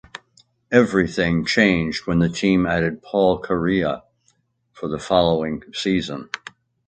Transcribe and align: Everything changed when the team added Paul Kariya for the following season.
Everything 0.71 1.45
changed 1.45 2.07
when 2.07 2.17
the 2.17 2.27
team 2.27 2.65
added 2.65 3.03
Paul 3.03 3.39
Kariya 3.39 4.01
for 4.73 4.87
the 4.89 4.97
following 4.97 5.61
season. 5.75 6.31